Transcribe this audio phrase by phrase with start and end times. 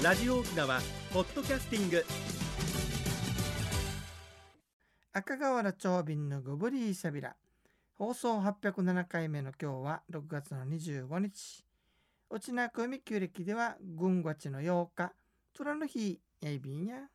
[0.00, 0.78] ラジオ沖縄
[1.12, 2.04] ポッドキャスティング。
[5.12, 7.34] 赤瓦長瓶のゴブリーサビラ
[7.96, 11.64] 放送807回目の今日は6月の25日。
[12.30, 15.12] 落ちなくみ旧暦では軍月の8日。
[15.52, 16.94] 虎の日やいびんや。
[16.94, 17.06] 今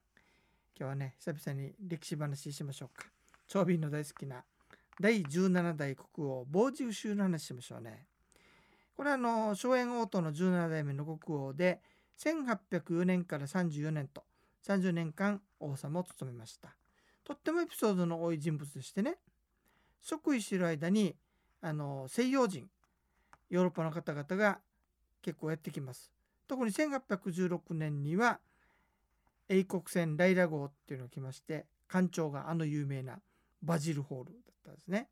[0.79, 3.05] 日はね久々に歴史話しましょうか。
[3.47, 4.43] 長瓶の大好きな
[4.99, 8.07] 第17代国王傍受衆の話しましょうね。
[8.93, 11.79] これはあの荘園王党の17代目の国王で
[12.19, 14.23] 1804年から34年と
[14.65, 16.75] 30年間王様を務めました。
[17.23, 19.17] とってもエピソードの多い人物でしてね。
[20.01, 21.15] 即位している間に
[21.61, 22.69] あの西洋人
[23.49, 24.59] ヨーロッパの方々が
[25.21, 26.11] 結構やってきます。
[26.47, 28.39] 特に1816年には
[29.47, 33.19] 英国船ライラ号っていうのが来まして艦長があの有名な
[33.61, 35.07] バジルホールだったんですね。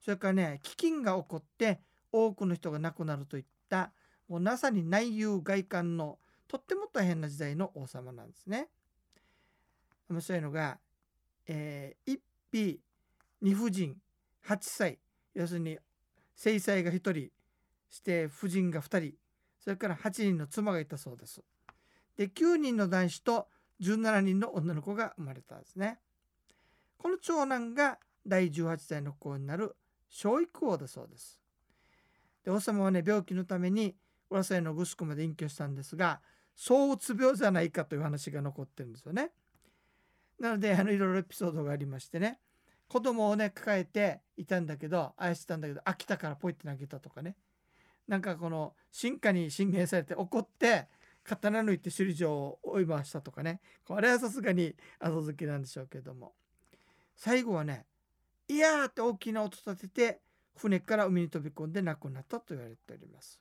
[0.00, 1.80] それからね飢饉が起こって
[2.12, 3.92] 多くの人が亡くなるといった
[4.28, 6.18] もうまさに内憂外患の
[6.50, 8.66] とっても大変な時代の王様なんですね。
[10.08, 10.80] 面白いのが、
[11.46, 12.80] えー、一妃
[13.40, 13.96] 二夫人
[14.44, 14.98] 8歳。
[15.32, 15.78] 要するに
[16.34, 17.30] 正妻が1人
[17.88, 19.14] して夫人が2人。
[19.60, 21.40] それから8人の妻がいたそうです。
[22.16, 23.46] で9人の男子と
[23.80, 26.00] 17人の女の子が生まれたんですね。
[26.98, 29.76] この長男が第18代の皇になる
[30.08, 31.38] 小育王だそうです。
[32.42, 33.94] で王様はね病気のために
[34.28, 36.20] 浦添のグスクまで隠居したんですが
[36.60, 39.30] 躁うつ病じゃないかという話が残ってるんですよね。
[40.38, 42.38] なのであのいろいろエピソードがありましてね。
[42.86, 47.34] 子供をね抱えていたんだけど愛してたんだけど飽きたからポイって投げたとかね。
[48.06, 50.88] なんかこの進化に進言されて怒って
[51.24, 53.62] 刀抜いて首里城を追い回したとかね。
[53.86, 56.34] これはさすがに後付けなんでしょうけども。
[57.16, 57.86] 最後はね
[58.48, 60.20] 「いやー!」って大きな音立てて
[60.56, 63.40] 船から海に飛び込んで亡くなったと言われております。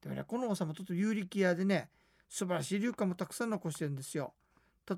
[0.00, 1.90] でもねこの王様ちょっと有力屋でね
[2.30, 4.32] 素晴らしい流歌もたくさん残してるんですよ。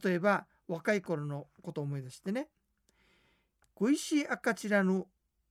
[0.05, 2.49] 例えば若い頃のことを思い出してね
[3.75, 5.05] 恋しい赤ちらぬ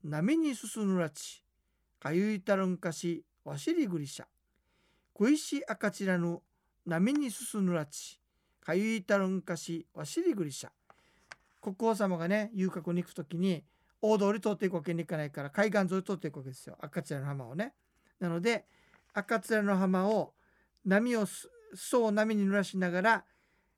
[0.03, 1.43] 波に進むらち
[1.99, 4.27] かゆいたるんかしわしりぐりしゃ
[5.13, 6.39] 恋しい赤ちらぬ
[6.85, 8.19] 波に進むらち
[8.63, 10.71] かゆいたるんかしわしりぐりしゃ
[11.61, 13.63] 国王様がね遊郭に行く時に
[14.01, 16.75] 大通り通っていくわけにいかないから海岸沿い通っていくわけですよ。
[16.79, 17.73] 赤面の浜をね。
[18.19, 18.65] なので
[19.13, 20.33] 赤面の浜を
[20.83, 21.25] 波を
[21.73, 23.25] そう波に濡らしながら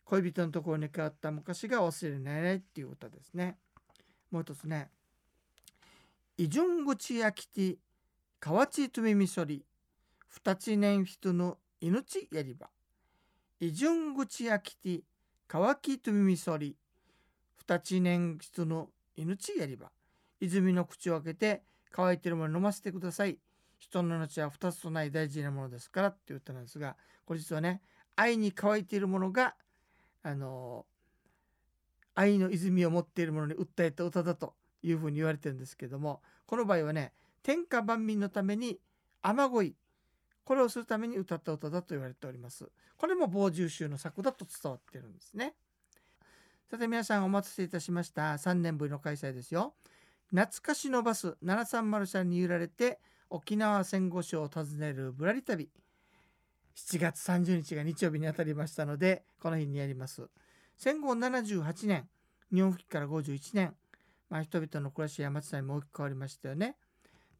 [0.06, 3.58] 恋人のところに変わった昔が忘れないっていう歌ですね。
[4.32, 4.90] もう一つね
[6.38, 7.78] 「イジュングチヤキティ
[8.40, 9.66] 河内とみみそり
[10.28, 12.70] 二ち年人の命やりば」
[13.60, 15.04] 「イジュングチヤキティ
[15.48, 16.76] 河内とみみそり
[17.56, 19.92] 二ち年人の命やりば」
[20.40, 23.40] 泉の口を開けて乾いてるもの飲ませてください。
[23.84, 26.96] 人の命は2つとない大事なものですからっていう歌なんですが
[27.26, 27.82] これ実はね
[28.16, 29.56] 愛に乾いているものが
[30.24, 30.86] あの
[32.16, 37.12] 愛の泉を持っているものに訴えた歌だというふうに言われてるんですけどもこの場合はね
[37.42, 38.80] 天下万民のために
[39.22, 39.76] 雨乞い
[40.46, 42.70] これをするために歌った歌だと言われております。
[42.98, 45.54] これも傍重集の作だと伝わってるんですね。
[46.70, 48.34] さて皆さんお待たせいたしました。
[48.34, 49.74] 3年ぶりの開催ですよ。
[50.32, 53.00] 懐かしのバス730車に揺られて
[53.36, 55.68] 沖縄戦後省を訪ねるぶらり旅。
[56.76, 60.30] 7月30日が日曜日にあたりましたのでこの日にやります。
[60.78, 62.08] 戦後78年
[62.54, 63.74] 日本復帰から51年、
[64.30, 66.76] まあ、人々の暮らしや町並みも大きく変わりましたよね。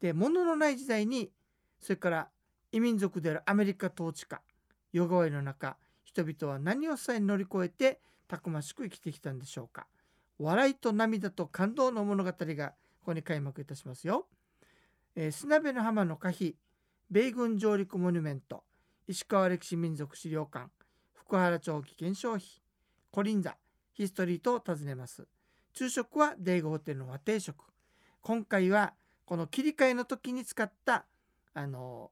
[0.00, 1.30] で物のない時代に
[1.78, 2.28] それから
[2.72, 4.42] 異民族であるアメリカ統治下
[4.92, 9.86] 夜変わりの中人々は何をさえ乗り越えてたくましく生きてきたんでしょうか。
[10.40, 14.26] 笑いと涙と感動の物語がここに開幕いたしますよ、
[15.16, 16.56] えー、砂辺の浜の可否
[17.10, 18.64] 米軍上陸モニュメント
[19.06, 20.68] 石川歴史民族資料館
[21.12, 22.46] 福原町危険消費
[23.10, 23.56] コリンザ
[23.92, 25.26] ヒストリーと訪ねます。
[25.72, 27.64] 昼食はデイゴホテルの和定食。
[28.20, 28.94] 今回は
[29.24, 31.06] この切り替えの時に使った
[31.54, 32.10] あの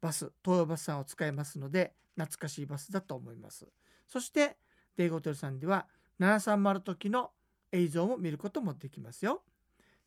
[0.00, 3.66] バス東洋バスさんを使いますので懐かしいバスだと思います。
[4.06, 4.56] そして
[4.96, 5.86] デイゴホテルさんでは
[6.20, 7.30] 730時の
[7.72, 9.42] 映像も見ることもできますよ。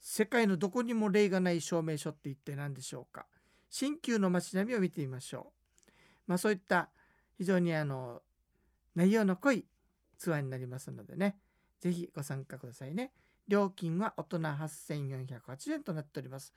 [0.08, 3.26] 世界のどこにも例がない証明書って一体何でしょうか？
[3.72, 5.52] 新旧の街並みを見てみましょ
[6.28, 6.28] う。
[6.28, 6.92] まあそういった
[7.40, 8.22] 非常にあの
[8.94, 9.66] 内容の濃い
[10.20, 11.40] ツアーになりますのでね。
[11.82, 13.14] 是非ご参加くださいね。
[13.48, 16.54] 料金は大人8480円となっております。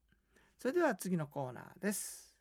[0.60, 2.36] それでは次のコーナーです。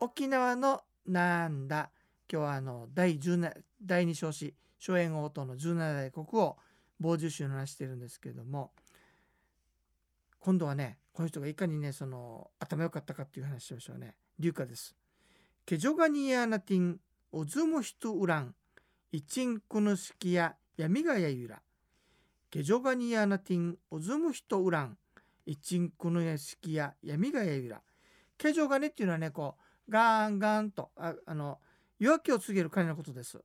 [0.00, 1.92] 沖縄のなんだ。
[2.28, 6.56] 今日はあの第17第二章子初演王との十七代国王
[7.00, 8.72] 傍受集の話してるんですけれども。
[10.40, 14.16] 今度はねこの人がいかにねその頭良かったかっていう話をしましょうね。
[14.40, 14.96] リュウカです。
[15.64, 16.98] ケジョガニアナティン
[17.32, 18.54] オズムヒトウラン
[19.12, 21.60] イチンクヌスキヤヤミガヤユラ
[22.50, 24.96] ケジョガニアナティンオズムヒトウラン
[25.44, 27.82] イチンクヌスキヤヤミガヤユラ
[28.38, 29.56] ケジョガネっていうのはねこ
[29.88, 31.58] うガーンガーンとああの
[31.98, 33.40] 夜明けを告げる鐘のことです。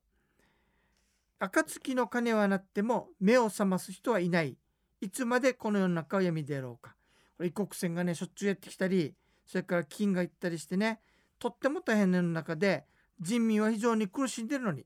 [1.40, 4.58] 暁の鐘は鳴っても目を覚ます人はいない。
[5.00, 6.96] いつまでこの世の中は闇であろうか。
[7.38, 11.00] これ異国船がねしょっちゅうやってきたりそれから金が行ったりしてね
[11.40, 12.86] とっても大変な世の中で
[13.22, 14.86] 人民は非常に苦しんでるのに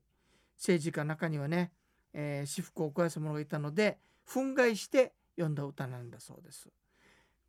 [0.56, 1.72] 政治家の中にはね、
[2.12, 3.98] えー、私服を肥やす者がいたので
[4.28, 6.68] 憤慨して読んだ歌なんだそうです。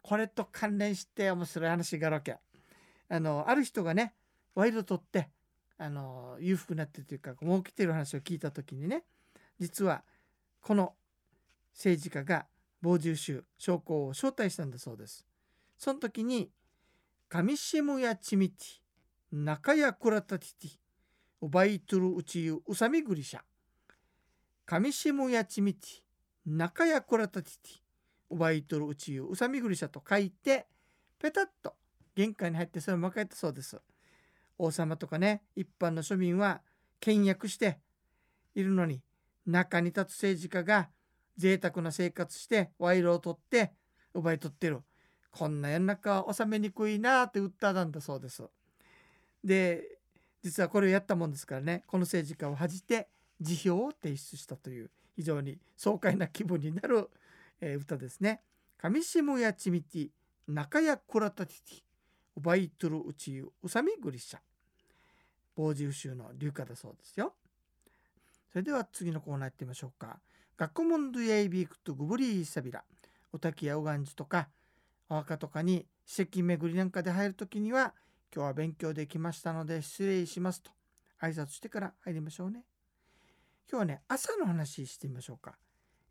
[0.02, 2.38] これと関連して面白い話があるわけ。
[3.10, 4.14] あのある人がね
[4.56, 5.30] ワイルド取って
[5.78, 9.04] あの裕福になってというか儲けてる話を聞いた時にね
[9.60, 10.04] 実は
[10.62, 10.94] この
[11.74, 12.48] 政治家が
[12.82, 15.26] 傍受衆将校を招待したんだそうです。
[15.78, 16.50] その時に
[17.30, 18.66] 「上下やちみて
[19.32, 20.70] 中やくらたてて
[21.42, 23.44] おばいとるうちゆうさみぐりしゃ」
[24.66, 25.88] 「上下やちみて
[26.46, 27.58] 中やくらたてて
[28.30, 30.68] おばいとるうちゆうさみぐりしゃ」と書いて
[31.20, 31.76] ペタッと
[32.16, 33.80] 玄関に入ってそれを巻かれたそうです。
[34.58, 36.64] 王様とかね一般の庶民は
[37.00, 37.80] 倹約して
[38.56, 39.04] いるのに
[39.46, 40.90] 中に立つ政治家が
[41.38, 43.74] 贅沢な生活して賄賂を取って
[44.14, 44.82] 奪い取ってる
[45.32, 48.44] こんな世の中は収めにくいなって訴えたんだそうです。
[49.44, 49.98] で
[50.44, 53.08] 実はこれをやったもんですからねこの政治家を恥じて
[53.42, 57.10] 辞表を提出したという非常に爽快な気分になる、
[57.62, 58.42] えー、歌ですね。
[58.78, 60.10] 上下やちみて
[60.48, 61.62] 中やくらたてて
[62.36, 64.40] 奪い取るうちゆうさみぐりしゃ
[65.56, 67.34] 傍受衆の流歌だそうですよ。
[68.52, 70.20] それでは次のコーナー行ってみましょうか。
[70.56, 72.84] 学問ドゥエイビークとグブリーサビラ。
[73.34, 74.50] お滝やおがんじとか、
[75.10, 77.94] お墓とかに史跡巡りなんかで入るときには、
[78.34, 80.72] 今日は勉強できましたので失礼しますと
[81.22, 82.64] 挨拶してから入りましょうね。
[83.70, 85.58] 今日はね、朝の話してみましょうか。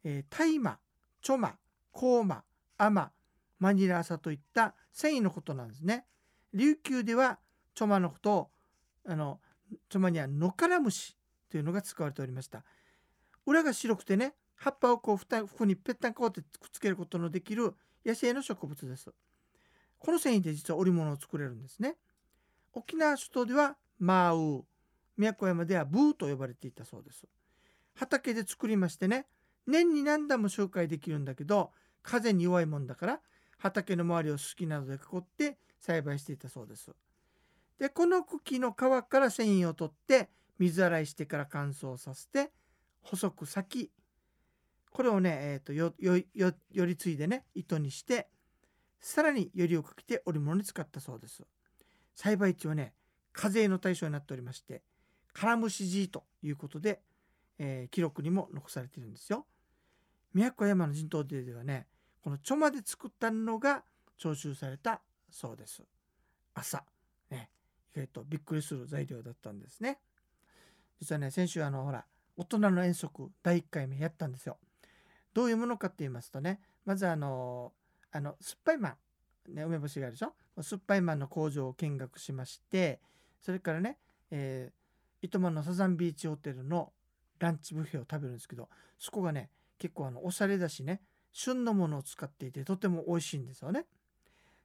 [0.05, 0.79] えー、大麻、
[1.23, 1.57] チョマ、
[1.93, 2.43] コーマ、
[2.79, 3.13] アマ、
[3.59, 6.05] マニラ朝といった繊維のことなんですね。
[6.53, 7.39] 琉球では
[7.75, 8.51] チョマのことを
[9.07, 9.41] あの
[9.89, 11.17] チョマにはノカラムシ
[11.51, 12.65] というのが使われておりました
[13.45, 17.75] 裏が白くてね葉っぱをこう服にぺったんこうってくっつけることのできる
[18.05, 19.11] 野生の植物です
[19.99, 21.97] この繊維で実は織物を作れるんですね
[22.77, 24.63] 沖縄首都ではマウ
[25.17, 27.27] 宮古山ではブーと呼ばれていたそうです。
[27.95, 29.25] 畑で作りましてね
[29.67, 31.71] 年に何段も紹介できるんだけど
[32.03, 33.21] 風に弱いもんだから
[33.57, 36.93] 畑の周りを好きなどで囲って栽培していたそうです。
[37.79, 38.77] でこの茎の皮
[39.09, 40.29] から繊維を取って
[40.59, 42.53] 水洗いしてから乾燥させて
[43.01, 43.91] 細く裂き
[44.91, 46.23] これをね、えーと、よよ
[46.73, 48.29] より継いでね糸にして
[49.01, 51.43] さらによりをかけて織物に使ったそうです。
[52.17, 52.93] 栽培地はね
[53.33, 54.83] 課税の対象になっておりまして
[55.33, 57.01] カラムシジーということで、
[57.59, 59.47] えー、記録にも残されているんですよ
[60.35, 61.87] 宮古山の人頭ではね
[62.23, 63.85] このチョマで作ったのが
[64.19, 65.83] 徴収されたそうです
[66.55, 66.83] 朝
[67.31, 67.51] ね
[67.95, 69.99] 意外とびっくりする材料だったんですね。
[71.01, 72.05] 実はね先週あのほら
[72.37, 74.59] 大人の遠足第1回目やったんですよ。
[75.33, 77.73] どういうものかって言いますとねまずあの
[78.13, 78.97] あの酸っぱいマ
[79.51, 80.35] ン、ね、梅干しがあるでしょ？
[80.63, 83.01] 酸っぱいマンの工場を見学しまして
[83.43, 83.99] それからね、
[84.31, 86.93] えー、糸満のサザンビーチホテルの
[87.39, 91.01] ランチブッフェを食べるんですけどそこがね結構あのおしゃれだしね
[91.33, 93.85] 旬のものを使っていてとても美味しいんですよね。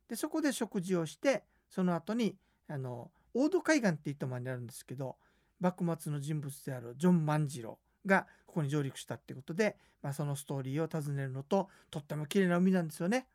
[0.08, 2.36] でそこで食事をしてその後に
[2.70, 5.18] あの大戸海岸って糸満にあるんですけど
[5.60, 13.28] 幕末の人物であるジョン万次郎がここに上陸したってことで、まあ、そのストーリーを尋ねるのととっても綺麗な海なんですよね。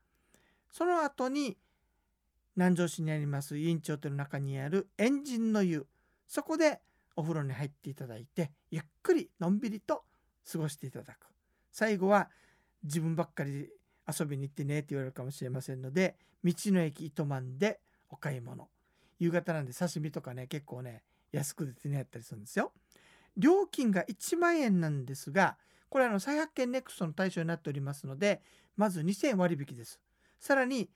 [0.70, 1.56] その後に
[2.56, 5.86] 南城市にあります委員長との中にあるエンジンの湯。
[6.26, 6.80] そこで
[7.14, 10.04] お風呂に入っていただいてゆっくりのんびりと
[10.50, 11.26] 過ごしていただく。
[11.70, 12.30] 最後は
[12.82, 13.68] 自分ばっかり
[14.08, 18.68] 遊びに行ってねって言われるかもしれませんので道の駅糸満でお買い物。
[19.18, 22.72] 夕方なんで刺身とかね結構ね安くで手に入ったりするんですよ。
[23.36, 25.58] 料金が1万円なんですが
[25.90, 28.40] これあの再発見ネクストの対象になっておりますので
[28.76, 30.00] まず2000割引です。
[30.40, 30.88] さらに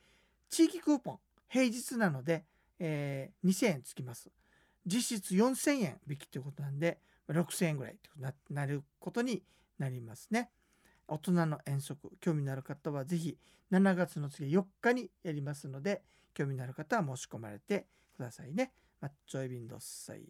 [0.48, 1.18] 地域クーポン。
[1.50, 2.44] 平日なので、
[2.78, 4.30] えー、2000円つきます。
[4.86, 8.10] 実質4000円引きということなんで6000円ぐらいと
[8.48, 9.42] なることに
[9.78, 10.50] なりますね。
[11.06, 13.36] 大人の遠足興味のある方は是非
[13.72, 16.02] 7月の次4日にやりますので
[16.34, 18.72] 興味のある方は申し込まれてくださいね。
[19.00, 20.20] マッチョエビンドッサイ、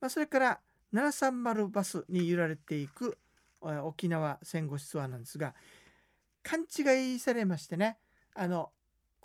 [0.00, 0.60] まあ、それから
[0.94, 3.18] 730バスに揺られていく
[3.60, 5.54] 沖縄戦後ツアーなんですが
[6.42, 7.98] 勘違いされましてね。
[8.34, 8.70] あの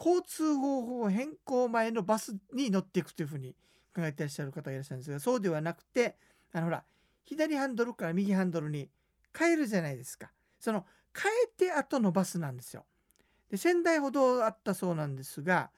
[0.03, 3.55] 交通方法変更前のバスに乗っていくというふうに
[3.95, 6.15] 考えてらっしゃる方がいらっしゃるんですがそうではなくて
[6.53, 6.83] あのほら
[7.23, 8.89] 左ハンドルから右ハンドルに
[9.37, 10.31] 変えるじゃないですか。
[10.59, 12.85] その変えて後のバスなんですよ。
[13.49, 15.69] で1000台ほどあったそうなんですが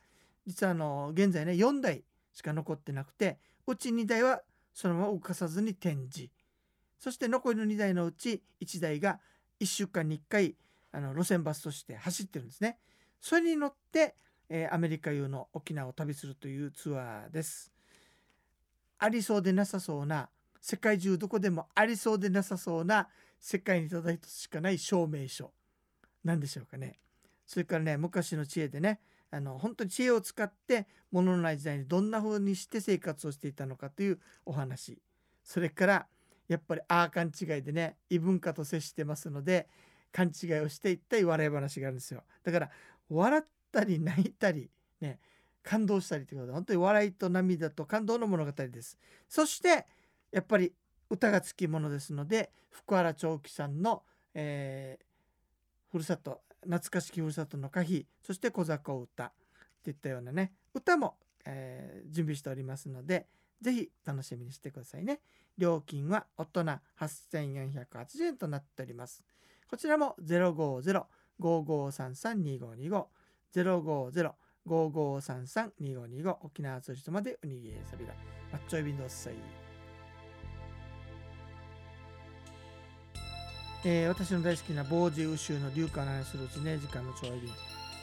[0.48, 2.04] 実はあの現在ね4台
[2.34, 4.42] しか残ってなくてうち2台は
[4.74, 6.32] そのまま動かさずに展示。
[7.00, 9.20] そして残りの2台のうち1台が
[9.60, 10.56] 1週間に1回
[10.94, 12.78] あの路線バスとして走ってるんですね。
[13.24, 14.16] それに乗って、
[14.50, 17.72] えー、アメリカ遊の沖縄を旅するというツアーです。
[19.00, 20.28] ありそうでなさそうな
[20.60, 23.08] 世界中どこでもありそうでなさそうな
[23.40, 25.54] 世界にただ一つしかない証明書
[26.26, 27.00] なんでしょうかね。
[27.46, 29.00] それからね昔の知恵でね
[29.32, 35.02] あの本当に知恵を使って物のない時代にどんな風にして生活をしていたのかというお話
[35.46, 36.08] それから
[36.50, 39.70] やっぱりああ勘違いでね異文化と接してますので
[40.14, 42.70] 勘違いをしていった笑い話があるんですよだから
[43.10, 44.70] 笑ったり泣いたり
[45.02, 45.20] ね
[45.62, 48.98] 感動したりということで本当に笑いと涙と感動の物語です。
[49.30, 49.86] そして
[50.32, 50.74] やっぱり
[51.10, 59.32] 歌がつきものですので福原長樹さんの、えー、ふるさと懐かしきふるさとの歌碑そして小坂歌っ
[59.84, 63.28] ていったようなね歌も、えー、準備しておりますので
[63.62, 65.22] ぜひ楽しみにしてくださいね。
[65.58, 66.62] 料金は大人
[67.00, 69.24] 8480円となっております。
[69.70, 70.16] こちらも
[71.44, 73.06] 0533-2525
[74.68, 78.14] 050-5533-2525沖縄通じとまでウニギエサビラ
[78.52, 79.34] マッチョイビンドッサイ
[83.86, 87.50] えー、私の大好きな傍受宇宙の流化の話するうちね時間の超エビ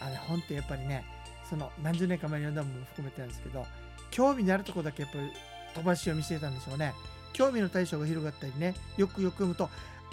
[0.05, 1.07] あれ本ってやっぱりね
[1.49, 3.65] その何十年か前に読んだものも含めてなんですけど
[4.11, 5.31] 興味のあるとこだけやっぱり
[5.75, 6.93] 飛ばしを見せたんでしょうね。
[7.33, 9.71] 興味の対象が広がったりねよくよく読むと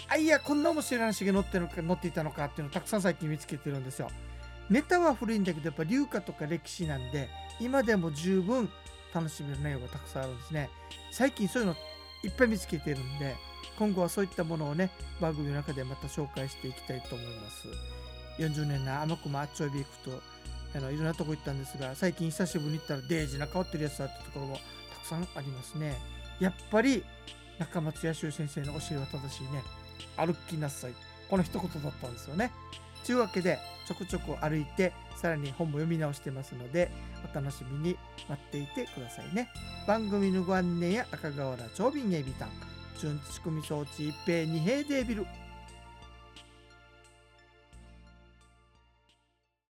[0.08, 4.10] あいやこんな面白い話が載ってるか載っていたのかっていうのをたくさん最近見つけてるんですよ。
[4.70, 7.28] ネタは古いんだけどやっぱ流化とか歴史なんで
[7.58, 8.68] 今でも十分
[9.14, 10.70] 楽しめる内容がたくさんあるんですね。
[11.10, 11.76] 最近そういうの
[12.24, 13.36] いっぱい見つけてるんで
[13.78, 14.90] 今後はそういったものをね
[15.20, 17.68] 番組の中でまた紹介していきたいと思います。
[18.38, 20.22] 40年な天熊あっちょいび行くと
[20.76, 24.60] あのいろんなとこ行ったんですが最近久しぶりに行ったらデージな変わってるやつだってところもた
[25.02, 25.96] くさんありますね。
[26.40, 27.04] やっぱり
[27.58, 29.62] 中松八修先生の教えは正しいね。
[30.16, 30.92] 歩きなさい。
[31.28, 32.52] この一言だったんですよね。
[33.04, 36.90] というわけでちょくちょく歩いてさらに本も読み直してますので
[37.30, 37.96] お楽しみに
[38.28, 39.48] 待っていてくださいね。
[39.86, 42.50] 番組のご案内や赤瓦長瓶エビタン
[43.00, 45.26] 準仕組み装置一平二平デービル。